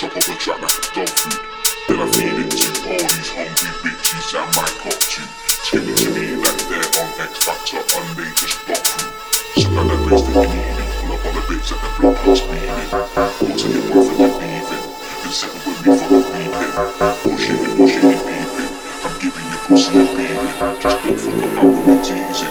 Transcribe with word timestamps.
chop 0.00 0.16
up 0.16 0.24
a 0.24 0.34
track 0.40 0.60
like 0.62 0.72
a 0.72 0.94
dog 0.96 1.08
food. 1.12 1.36
Then 1.84 2.00
I 2.00 2.08
feed 2.08 2.32
it 2.40 2.48
to 2.56 2.72
all 2.88 3.04
these 3.04 3.30
hungry 3.36 3.68
bitches 3.84 4.32
that 4.32 4.48
might 4.56 4.72
cop 4.80 4.96
to. 4.96 5.20
Timmy 5.68 5.92
to 5.92 6.08
me 6.16 6.40
like 6.40 6.56
they're 6.72 6.88
on 7.04 7.20
X 7.20 7.44
Factor, 7.44 7.84
and 7.84 8.08
they 8.16 8.32
just 8.32 8.64
got 8.64 8.80
through. 8.80 9.12
Suck 9.60 9.76
out 9.76 9.92
that 9.92 10.00
bass, 10.08 10.24
they 10.24 10.40
leave 10.40 10.80
it. 10.80 10.88
full 11.04 11.12
up 11.12 11.20
on 11.20 11.32
the 11.36 11.42
bits 11.52 11.68
at 11.68 11.84
the 11.84 11.90
block, 12.00 12.16
house 12.24 12.40
leaving. 12.48 12.88
Go 12.88 13.52
to 13.52 13.66
him 13.68 13.84
with 13.92 14.08
the 14.16 14.24
leaving. 14.40 14.84
Then 15.20 15.32
settle 15.36 15.60
with 15.68 15.84
me 15.84 15.92
for 15.92 16.16
the 16.16 16.32
weeping. 16.32 16.72
Pushing 17.20 17.60
it, 17.60 17.76
pushing 17.76 18.08
it, 18.08 18.24
beeping. 18.24 18.72
I'm 19.04 19.12
giving 19.20 19.52
you 19.52 19.58
pussy 19.68 20.00
and 20.00 20.08
beeping. 20.16 20.80
Just 20.80 20.96
don't 21.04 21.20
fuck 21.20 21.44
around 21.44 21.76
with 21.76 21.84
my 21.84 22.00
teasing. 22.00 22.49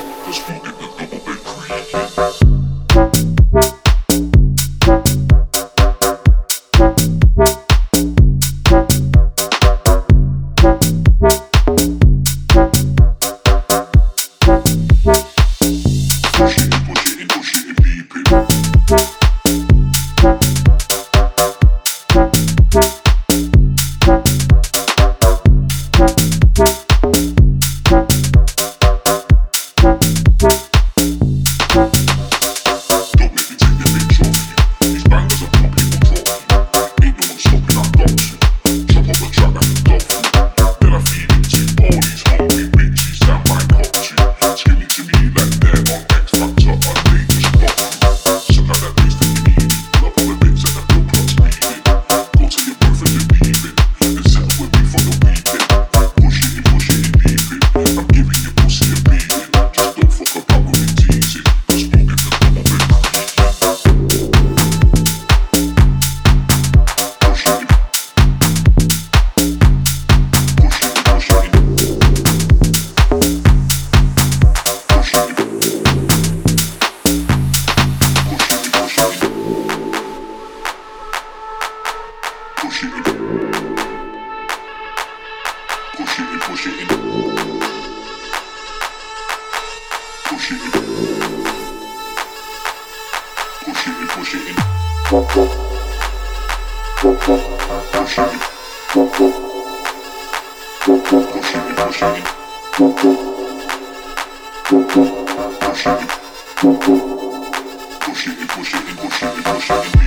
pushing, 108.10 108.48
pushing, 108.48 108.96
pushing, 108.98 109.44
pushing. 109.44 109.99